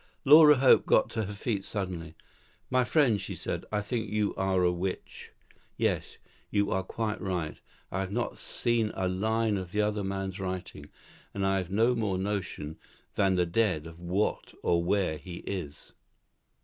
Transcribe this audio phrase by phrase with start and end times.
[0.25, 2.15] Laura Hope got to her feet suddenly.
[2.71, 5.31] "My friend," she said, "I think you are a witch.
[5.77, 6.17] Yes,
[6.49, 7.61] you are quite right.
[7.91, 10.89] I have not seen a line of the other man's writing;
[11.35, 12.79] and I have no more notion
[13.13, 15.93] than the dead of what or where he is.